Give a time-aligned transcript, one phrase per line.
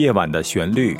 [0.00, 0.96] 夜晚的旋律。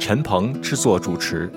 [0.00, 1.48] 陈鹏制作主持。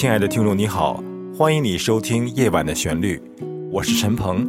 [0.00, 1.04] 亲爱的听众，你好，
[1.36, 3.18] 欢迎你收听《夜晚的旋律》，
[3.70, 4.48] 我是陈鹏。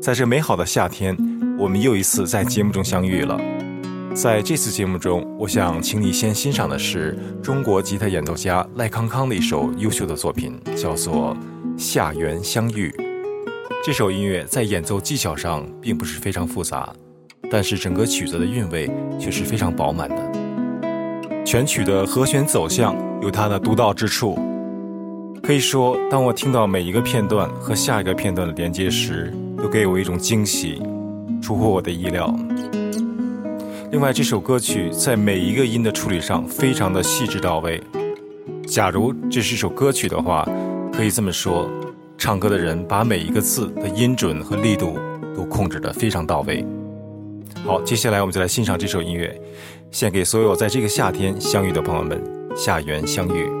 [0.00, 1.16] 在这美好的夏天，
[1.58, 3.36] 我们又一次在节目中相遇了。
[4.14, 11.36] 在这次节目中，我想请你先欣赏的是中国吉他演奏家赖康康的一首优秀的作品，叫做
[11.76, 12.94] 《夏园相遇》。
[13.84, 16.94] 这首音乐在演奏技巧上并不是非常复杂，
[17.50, 20.32] 但是整个曲子的韵味却是非常饱满的。
[21.44, 24.38] 全曲的和弦走向有它的独到之处。
[25.50, 30.80] 可以说，当我听到每一个片段和下一个片段的连接时，都给我一种惊喜，
[31.42, 32.32] 出乎我的意料。
[33.90, 37.82] 另外，这首歌曲在每一个音的处理上非常的细致到位。
[38.64, 40.48] 假如这是一首歌曲的话，
[40.92, 41.68] 可以这么说，
[42.16, 45.00] 唱歌的人把每一个字的音准和力度
[45.34, 46.64] 都控制得非常到位。
[47.64, 49.36] 好，接下来我们就来欣赏这首音乐，
[49.90, 52.22] 献给所有在这个夏天相遇的朋友们，
[52.54, 53.59] 夏园相遇。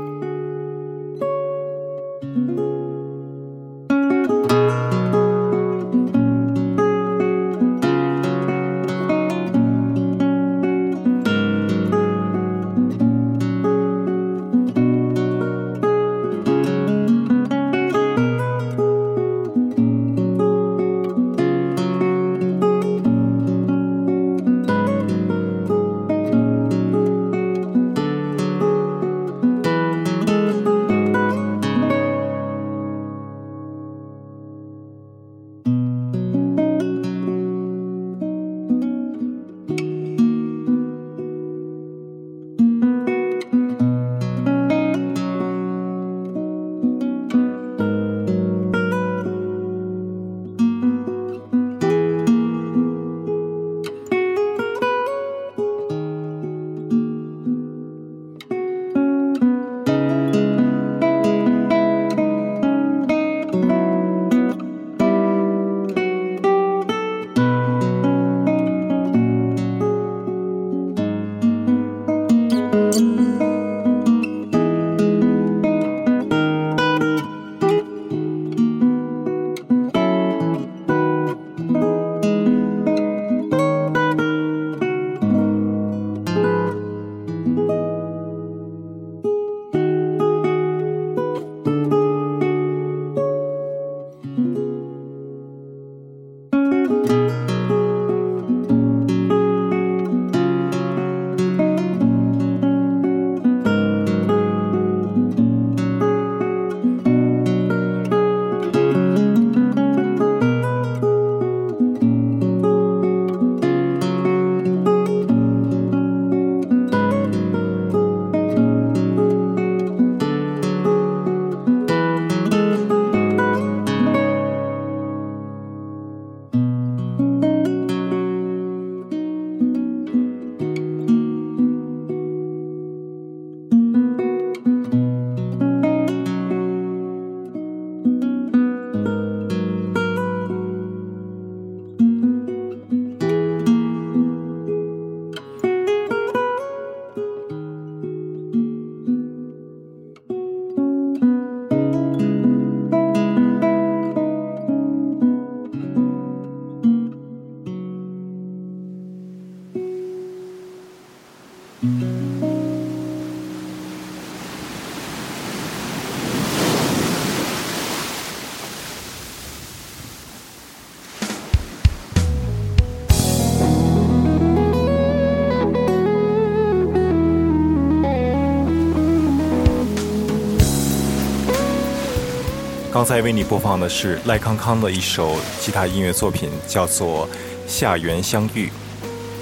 [183.00, 187.26] 刚才为你播放的是赖康康的一首吉他音乐作品，叫做
[187.66, 188.66] 《夏园相遇》。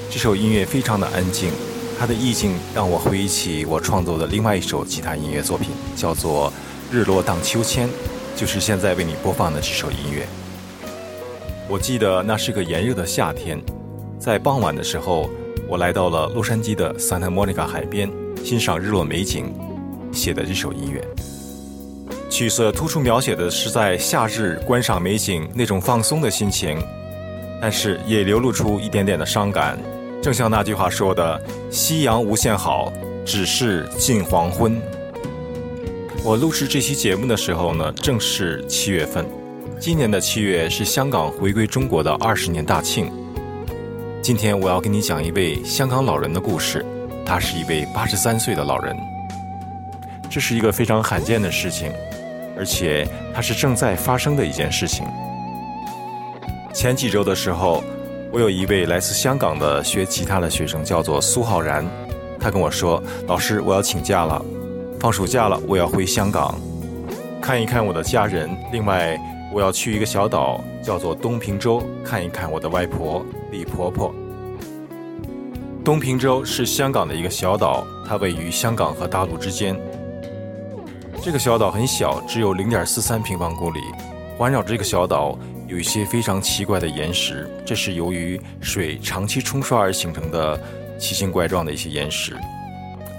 [0.08, 1.50] 这首音乐非常的安静，
[1.98, 6.52] 它的意境让我回忆起我创作的另外一首吉他音乐作品，叫做
[6.94, 7.88] 《日落荡秋千》，
[8.36, 10.24] 就是现在为你播放的这首音乐。
[11.68, 13.60] 我记得那是个炎热的夏天，
[14.20, 15.28] 在傍晚的时候，
[15.66, 18.08] 我来到了洛杉矶的 Santa Monica 海边，
[18.44, 19.52] 欣赏日落美景，
[20.12, 21.04] 写的这首音乐。
[22.28, 26.78] 曲色突出描写的是在夏日观赏美景那种放松的心情，
[27.60, 29.78] 但是也流露出一点点的伤感。
[30.22, 31.40] 正像那句话说的
[31.70, 32.92] ：“夕阳无限好，
[33.24, 34.80] 只是近黄昏。”
[36.22, 39.24] 我录制这期节目的时候呢，正是七月份。
[39.80, 43.10] 今年的七月是香港回归中国的二十年大庆。
[44.20, 46.84] 今天我要跟你讲一位香港老人的故事，
[47.24, 48.94] 他是一位八十三岁的老人。
[50.28, 51.90] 这是一个非常罕见的事情。
[52.58, 55.06] 而且它是正在发生的一件事情。
[56.74, 57.82] 前几周的时候，
[58.32, 61.86] 我有一位来自香港的学吉他的学生，叫做苏浩然，
[62.38, 64.44] 他跟我说：“老师，我要请假了，
[65.00, 66.60] 放暑假了，我要回香港，
[67.40, 68.50] 看一看我的家人。
[68.70, 69.18] 另外，
[69.52, 74.14] 我要去一个小岛，叫做东平洲，看一看我的外婆李婆婆。
[75.84, 79.74] 东平洲是香港的一个小岛，它位于香港和大陆之间。”
[81.20, 83.80] 这个小岛很小，只有零点四三平方公里。
[84.38, 85.36] 环绕这个小岛
[85.66, 90.58] 有一些非常奇怪的岩石，这是由于水长期冲刷而形成的
[90.96, 92.36] 奇形怪状的一些岩石，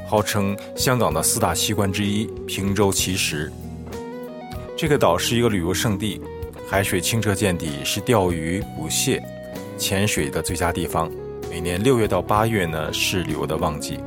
[0.07, 3.51] 号称香港的四大奇观之一——平洲奇石。
[4.77, 6.21] 这个岛是一个旅游胜地，
[6.69, 9.21] 海水清澈见底，是钓鱼、捕蟹、
[9.77, 11.11] 潜水的最佳地方。
[11.49, 13.99] 每年六月到八月呢，是旅游的旺季。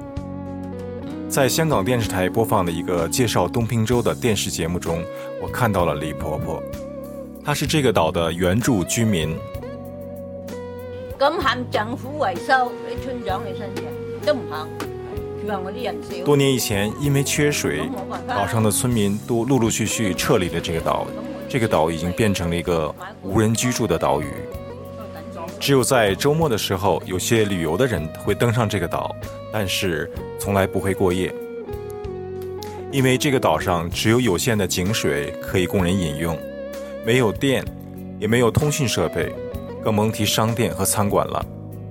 [1.32, 5.02] 在香港电视台播放的一个介绍东平洲的电视节目中，
[5.40, 6.62] 我看到了李婆婆，
[7.42, 9.34] 她是这个岛的原住居民。
[11.18, 13.84] 咁喊政府维修，啲村长你身上
[14.26, 14.68] 都唔肯。
[16.22, 17.88] 多年以前，因为缺水，
[18.28, 21.06] 岛上的村民都陆陆续续撤离了这个岛，
[21.48, 24.26] 这个岛已经变成了一个无人居住的岛屿。
[25.58, 29.16] 只有在周末的时候，有些旅游的人会登上这个岛。
[29.52, 31.32] 但是从来不会过夜，
[32.90, 36.38] 因为这个岛上只有有限的井水可以供人饮用，
[37.04, 37.64] 没有电，
[38.18, 39.32] 也没有通讯设备，
[39.84, 41.44] 更甭提商店和餐馆了。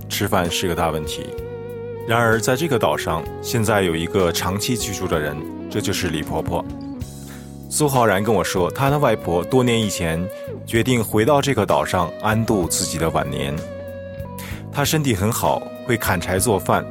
[0.10, 1.28] 吃饭是个大问题。
[2.08, 5.38] 然而，在这个岛上，现在有一个长期居住的人，
[5.70, 6.66] 这就是李婆婆。
[7.70, 10.22] 苏浩然跟我说，他的外婆多年以前
[10.66, 13.56] 决定回到这个岛上安度自己的晚年。
[14.74, 16.86] 她身体很好，会砍柴做饭。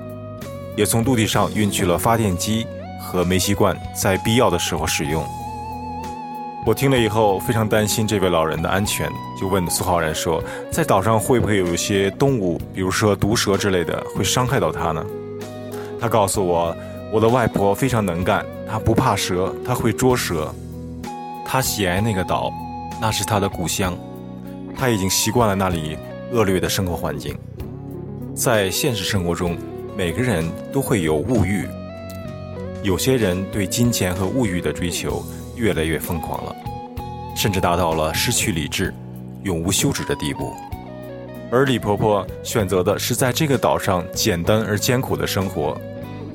[0.77, 2.67] 也从陆地上运去了发电机
[3.01, 5.25] 和煤气罐，在必要的时候使用。
[6.67, 15.05] 我听了以后非常担心这位老人的安全，就问苏浩然说：“在岛上会不会有一些动物，比如说毒蛇之类的，会伤害到他呢？”
[15.99, 16.77] 他告诉我
[17.11, 20.55] ：“我的外婆非常能干，她不怕蛇，她会捉蛇。
[21.47, 22.53] 她喜爱那个岛，
[23.01, 23.97] 那是她的故乡，
[24.77, 25.97] 她已经习惯了那里
[26.31, 27.35] 恶劣的生活环境。
[28.35, 29.57] 在现实生活中。”
[30.00, 30.43] 每个人
[30.73, 31.69] 都会有物欲，
[32.82, 35.23] 有些人对金钱和物欲的追求
[35.56, 36.56] 越来越疯狂了，
[37.37, 38.94] 甚至达到了失去理智、
[39.43, 40.54] 永无休止的地步。
[41.50, 45.78] 而李婆婆选择的是在这个岛上简单而艰苦的生活，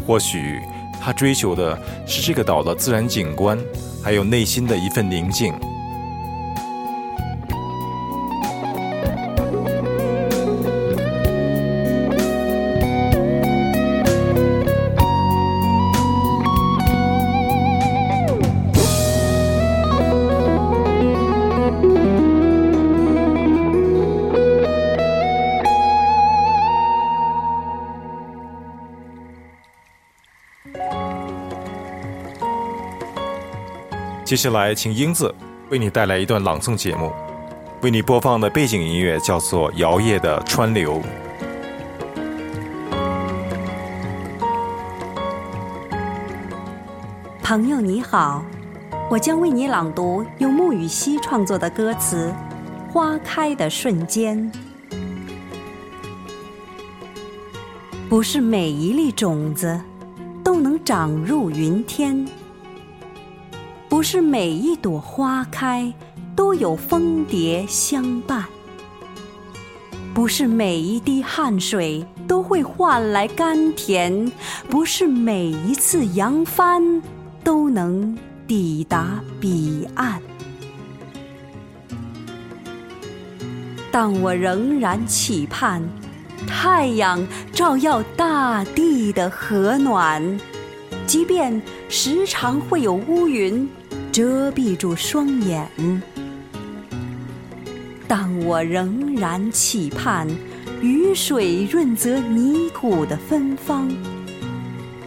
[0.05, 0.60] 或许
[1.01, 3.57] 她追求的是这个岛的自然景观，
[4.03, 5.51] 还有内心的一份宁静。
[34.25, 35.32] 接下来，请英子
[35.70, 37.13] 为你带来一段朗诵节目。
[37.84, 41.00] 为你播放的背景音乐叫做《摇曳的川流》。
[47.44, 48.44] 朋友你好，
[49.12, 52.34] 我将为你朗读用木雨熙创作的歌词
[52.91, 54.51] 《花开的瞬间》。
[58.10, 59.79] 不是每一粒种子
[60.44, 62.27] 都能长入云天。
[63.88, 65.94] 不是每一朵花开
[66.36, 68.44] 都有蜂蝶相伴，
[70.13, 74.32] 不是每一滴汗水都会换来甘甜，
[74.70, 77.01] 不是每一次扬帆
[77.44, 80.22] 都能抵达彼岸。
[83.92, 85.82] 但我仍然期盼
[86.46, 90.38] 太阳照耀大地的和暖，
[91.07, 93.69] 即便时常会有乌云
[94.12, 95.69] 遮蔽住双眼，
[98.07, 100.27] 但我仍然期盼
[100.81, 103.88] 雨水润泽泥土的芬芳，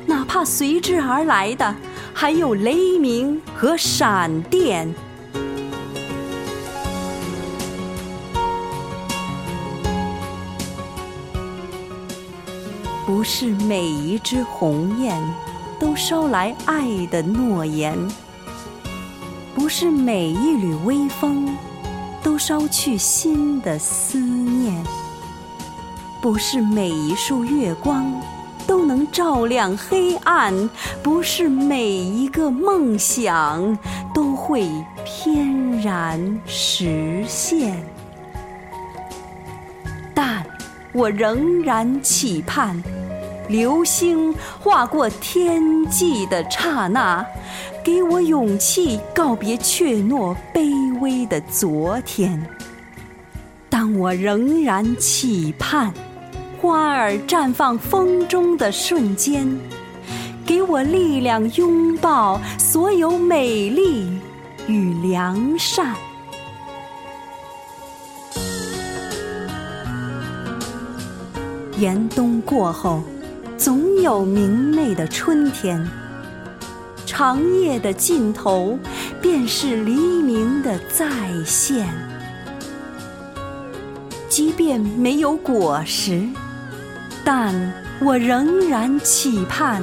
[0.06, 1.74] 哪怕随之而来的
[2.14, 4.94] 还有雷鸣和闪电。
[13.04, 15.18] 不是每一只鸿雁
[15.78, 17.96] 都捎来爱的诺言，
[19.54, 21.56] 不是每一缕微风
[22.22, 24.82] 都捎去心的思念，
[26.20, 28.12] 不是每一束月光
[28.66, 30.68] 都能照亮黑暗，
[31.02, 33.78] 不是每一个梦想
[34.12, 34.68] 都会
[35.04, 37.80] 翩然实现，
[40.12, 40.44] 但
[40.92, 42.82] 我仍然期盼。
[43.48, 47.24] 流星划过天际的刹那，
[47.82, 52.40] 给我勇气告别怯懦卑微的昨天。
[53.70, 55.92] 但我仍然期盼，
[56.60, 59.48] 花儿绽放风中的瞬间，
[60.44, 64.18] 给我力量拥抱所有美丽
[64.66, 65.94] 与良善。
[71.78, 73.02] 严冬过后。
[73.58, 75.84] 总有明媚的春天，
[77.04, 78.78] 长夜的尽头
[79.20, 81.08] 便是黎明的再
[81.44, 81.88] 现。
[84.28, 86.22] 即便没有果实，
[87.24, 87.52] 但
[88.00, 89.82] 我仍然期盼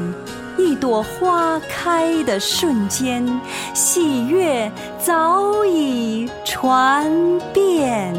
[0.57, 3.27] 一朵花开的瞬间，
[3.73, 7.11] 喜悦早已传
[7.53, 8.15] 遍。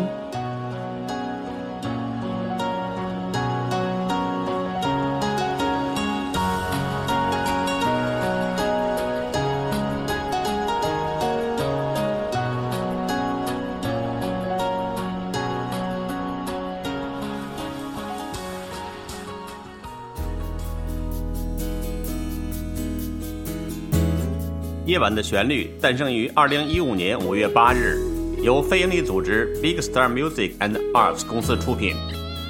[24.86, 27.98] 夜晚的旋律诞生于二零一五年五月八日，
[28.40, 31.96] 由非营利组织 Big Star Music and Arts 公司出品。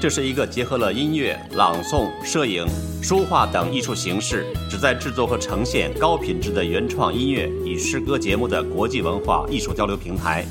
[0.03, 2.67] 这是一个结合了音乐、朗诵、摄影、
[3.03, 10.45] 书画等艺术形式，旨在制作和呈现高品质的原创音乐与诗歌节目的国际文化艺术交流平台。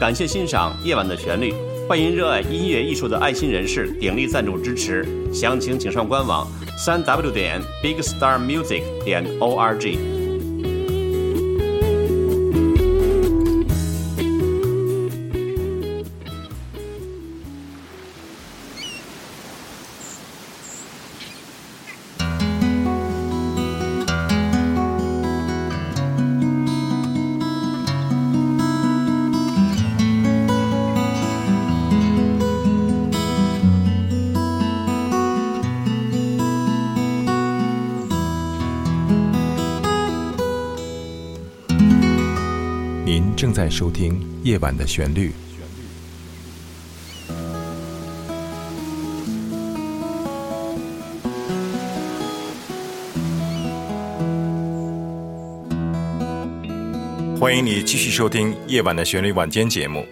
[0.00, 1.52] 感谢欣赏《夜晚的旋律》，
[1.86, 5.06] 欢迎热爱音乐艺术的爱心人士鼎力赞助支持。
[5.34, 10.17] 详情请上官网：三 w 点 bigstarmusic 点 org。
[43.38, 45.32] 正在收听《夜晚的旋律》，
[57.38, 60.04] 欢迎你继续收听《夜晚的旋律》晚间节目。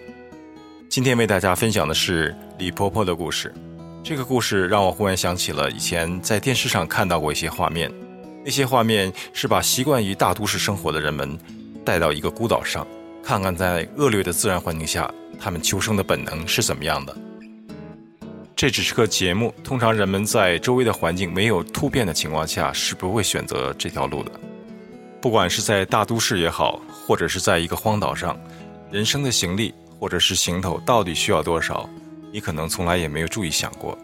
[0.87, 3.53] 今天为大家分享的是李婆婆的故事。
[4.05, 7.91] 这个故事让我忽然想起了以前在电视上看到过一些画面，
[8.45, 11.37] 那些画面是把习惯于大都市生活的人们
[11.83, 12.87] 带到一个孤岛上。
[13.27, 17.13] 看看在恶劣的自然环境下，他们求生的本能是怎么样的。
[18.55, 24.31] 这只是个节目，通常人们在周围的环境没有突变的情况下，是不会选择这条路的。
[25.21, 28.39] 不管是在大都市也好，或者是在一个荒岛上，
[28.89, 31.89] 人生的行李或者是行头到底需要多少，
[32.31, 33.97] 你可能从来也没有注意想过。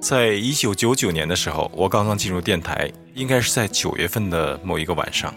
[0.00, 5.34] 在一九九九年的时候，我刚刚进入电台，应该是在九月份的某一个晚上。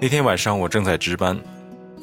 [0.00, 1.38] 那天晚上我正在值班。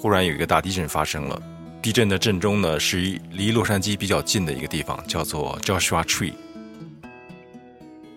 [0.01, 1.39] 忽然有一个大地震发生了，
[1.79, 6.33] 地震的震中呢是离洛杉矶比较近的一个地方，叫做 Joshua Tree。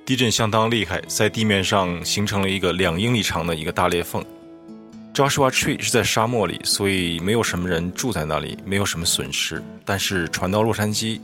[0.06, 4.24] 地震相当厉害，在地面上形成了一个两英里长的一个大裂缝。
[5.12, 9.62] Joshua Tree 是在沙漠里，所以没有什么人住在那里，没有什么损失。
[9.84, 11.20] 但是传到洛杉矶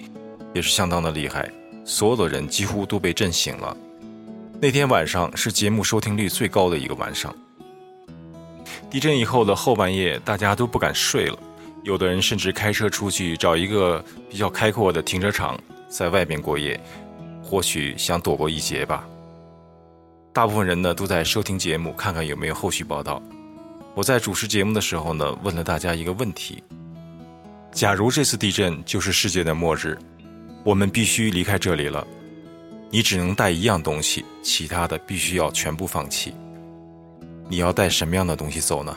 [0.53, 1.51] 也是相当的厉害，
[1.87, 3.75] 所有的人几乎都被震醒了。
[4.61, 7.35] 那天晚上是节目收听率最高的一个晚上。
[8.91, 11.39] 地震以后的后半夜，大家都不敢睡了，
[11.85, 15.57] 有的人甚至开车出去找一个比较开阔的停车场，
[15.89, 16.79] 在外边过夜，
[17.41, 19.07] 或许想躲过一劫吧。
[20.33, 23.23] 大部分人呢都在收听节目，看看有没有后续报道。
[23.95, 26.63] 我在主持节目的时候呢，问了大家一个问题：
[27.71, 29.97] 假如这次地震就是世界的末日，
[30.65, 32.05] 我们必须离开这里了，
[32.91, 36.35] 你只能带一样东西，其他的必须要全部放弃。
[37.51, 38.97] 你要带什么样的东西走呢？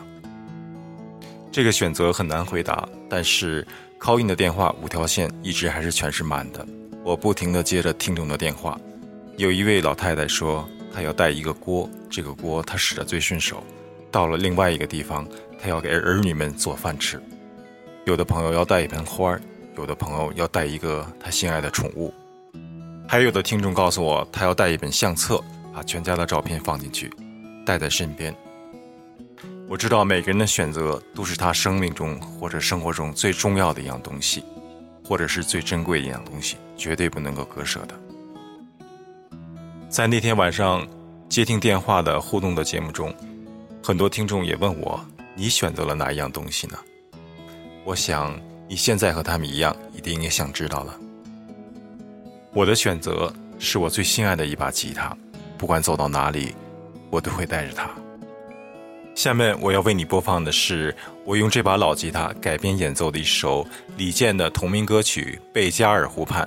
[1.51, 3.65] 这个选择很难回答，但是
[3.99, 6.63] call in 的电话五条线一直还是全是满的。
[7.03, 8.79] 我不停地接着听众的电话，
[9.37, 10.69] 有一位老太太说。
[10.93, 13.63] 她要带一个锅，这个锅她使得最顺手。
[14.11, 15.27] 到了另外一个地方，
[15.59, 17.19] 他要给儿女们做饭吃。
[18.05, 19.35] 有的朋友要带一盆花，
[19.75, 22.13] 有的朋友要带一个他心爱的宠物，
[23.07, 25.43] 还有的听众告诉我，他要带一本相册，
[25.73, 27.11] 把全家的照片放进去，
[27.65, 28.35] 带在身边。
[29.67, 34.43] 我知道每个人的选择都是他生命中或者生活中最重要的一样东西，
[35.03, 37.99] 或者是最珍贵一样东西，绝对不能够割舍的。
[39.89, 40.85] 在那天晚上
[41.29, 43.13] 接听电话的互动的节目中，
[43.83, 45.03] 很多听众也问我
[45.33, 46.77] ：“你选择了哪一样东西呢？”
[47.85, 50.99] 我想你现在和他们一样，一定也想知道了。
[52.53, 55.15] 我的选择是我最心爱的一把吉他，
[55.57, 56.55] 不管走到哪里，
[57.13, 57.87] 我都会带着它。
[59.13, 63.63] 下面我要为你播放的是我用这把老吉他改编演奏的一首
[63.95, 66.43] 李健的同名歌曲《贝加尔湖畔》。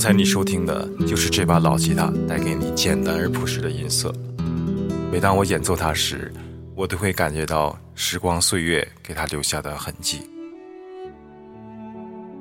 [0.00, 4.10] 刚才你收听的就是这把老吉他带给你简单而朴实的音色。
[5.12, 6.32] 每当我演奏它时，
[6.74, 10.22] 我都会感觉到时光岁月给它留下的痕迹。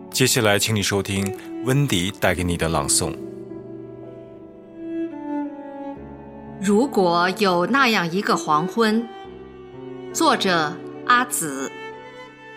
[0.10, 3.14] 接下来，请你收听温迪带给你的朗诵。
[6.62, 9.06] 如果有那样一个黄昏，
[10.14, 10.72] 作者
[11.08, 11.70] 阿紫，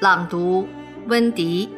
[0.01, 0.65] 朗读
[1.09, 1.69] 温迪。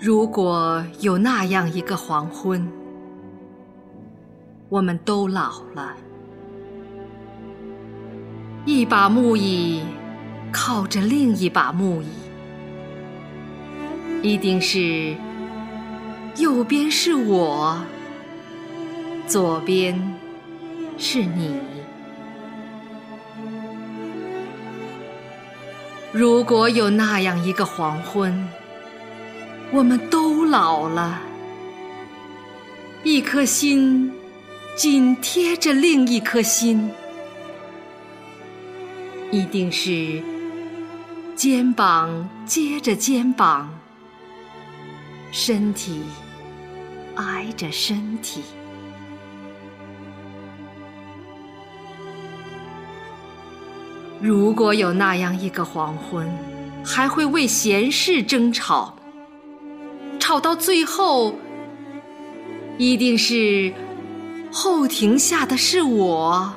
[0.00, 2.70] 如果有那样一个黄昏，
[4.68, 5.96] 我们都老了，
[8.64, 9.82] 一把木椅
[10.52, 12.06] 靠着另一把木椅，
[14.22, 15.16] 一定是
[16.36, 17.76] 右边是我，
[19.26, 20.00] 左边
[20.96, 21.58] 是你。
[26.12, 28.48] 如果有那样一个黄昏，
[29.70, 31.20] 我们都老了，
[33.04, 34.10] 一颗心
[34.74, 36.90] 紧贴着另一颗心，
[39.30, 40.22] 一定是
[41.36, 43.68] 肩膀接着肩膀，
[45.30, 46.00] 身体
[47.16, 48.42] 挨着身体。
[54.18, 56.26] 如果有那样一个黄昏，
[56.82, 58.97] 还会为闲事争吵。
[60.28, 61.34] 吵到最后，
[62.76, 63.72] 一定是
[64.52, 66.52] 后停下的是我，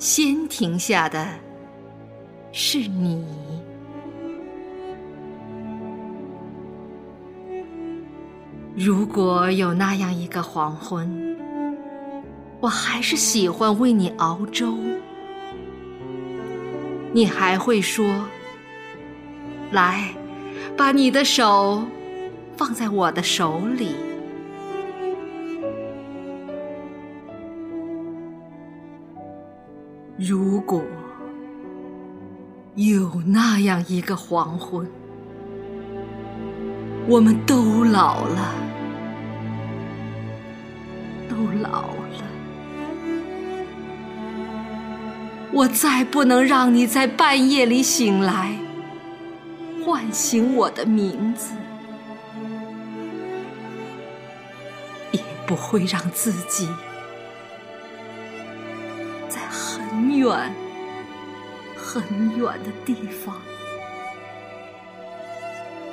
[0.00, 1.24] 先停下的
[2.50, 3.24] 是你。
[8.74, 11.38] 如果有那样一个黄昏，
[12.58, 14.76] 我还是喜欢为你熬粥，
[17.12, 18.24] 你还会说
[19.70, 20.12] ：“来，
[20.76, 21.84] 把你的手。”
[22.56, 23.94] 放在我的手里。
[30.18, 30.82] 如果
[32.74, 34.88] 有那样一个黄昏，
[37.06, 38.54] 我们都老了，
[41.28, 42.24] 都老了，
[45.52, 48.56] 我再不能让你在半夜里醒来，
[49.84, 51.52] 唤醒我的名字。
[55.46, 56.68] 不会让自己
[59.28, 60.52] 在很远、
[61.76, 62.02] 很
[62.36, 63.36] 远的地方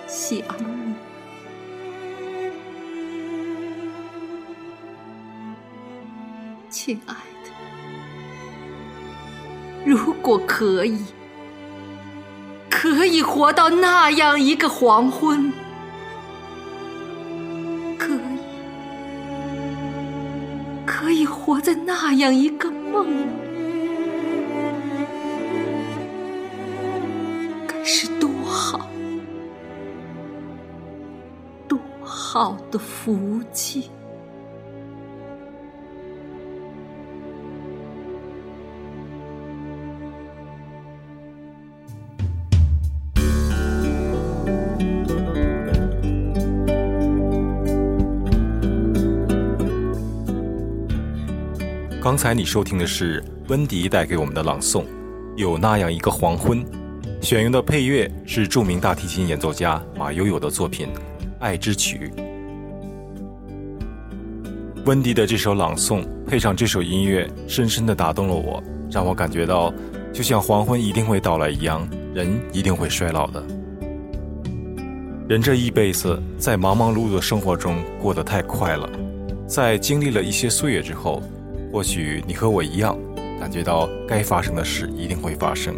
[0.07, 0.95] 想你，
[6.69, 7.51] 亲爱的。
[9.85, 11.05] 如果可以，
[12.69, 15.53] 可以活到那样一个黄昏。
[21.95, 23.07] 那样一个梦
[27.67, 28.89] 该是多好，
[31.67, 33.91] 多好的福气！
[52.03, 54.81] 刚才你收听的是温迪带给我们的朗诵，
[55.37, 56.61] 《有那样一个黄昏》，
[57.21, 60.87] 选用的配乐是著名大提琴演奏家马友友的作品
[61.39, 62.11] 《爱之曲》。
[64.83, 68.61] 温迪的这首朗诵配上这首音乐，深深的打动了我，
[68.91, 69.73] 让我感觉到，
[70.11, 73.41] 就像黄昏一定会到来一样，人一定会衰老的。
[75.29, 78.89] 人这一辈子在忙忙碌碌的生活中过得太快了，
[79.47, 81.23] 在经历了一些岁月之后。
[81.73, 82.95] 或许你和我一样，
[83.39, 85.73] 感觉到该发生的事一定会发生，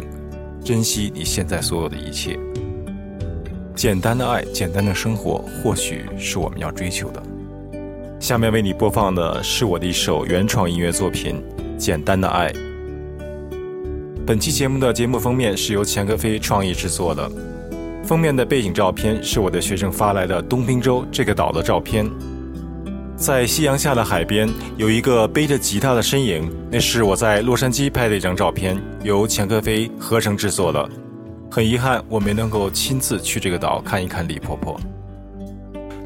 [0.62, 2.38] 珍惜你现在所有的一切。
[3.74, 7.22] 简单的爱，简单的生活，或许是我们要追求的。
[8.20, 11.42] 下面为你播放的是我的一首原创音乐作品
[11.78, 12.52] 《简单的爱》。
[14.26, 17.26] 本期节目的节目封面是由钱格飞创意制作的，
[18.04, 22.06] 封面的背景照片是我的学生发来的东滨州这个岛的照片。
[23.16, 30.86] 在夕阳下的海边，有一个背着吉他的身影，那是我在洛杉矶拍的一张照片，由钱克飞合成制作的。
[31.50, 34.78] 很遗憾，我没能够亲自去这个岛看一看李婆婆。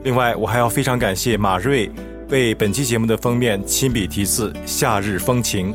[0.05, 1.91] 另外，我还要非常感谢马瑞
[2.29, 5.75] 为本期节目的封面亲笔题字“夏日风情”。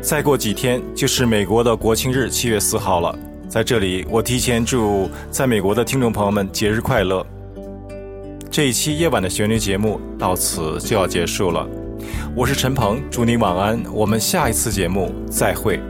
[0.00, 3.14] 再过几天就是美国的国庆日，七月四号了。
[3.50, 7.24] 在这里，我提前祝在美国的听众朋友们节日快乐。
[8.54, 11.68] 这一期夜晚的旋律节目到此就要结束了。
[12.36, 15.80] 我是陈鹏，祝你晚安，我们下一次节目再会。